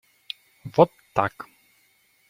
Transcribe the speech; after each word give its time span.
Вот 0.75 0.89
так. 1.13 1.45